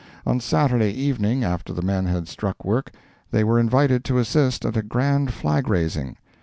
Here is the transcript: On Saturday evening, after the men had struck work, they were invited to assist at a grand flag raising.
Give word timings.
On 0.25 0.39
Saturday 0.39 0.89
evening, 0.89 1.43
after 1.43 1.73
the 1.73 1.83
men 1.83 2.05
had 2.07 2.27
struck 2.27 2.65
work, 2.65 2.89
they 3.29 3.43
were 3.43 3.59
invited 3.59 4.03
to 4.05 4.17
assist 4.17 4.65
at 4.65 4.75
a 4.75 4.81
grand 4.81 5.31
flag 5.31 5.69
raising. 5.69 6.15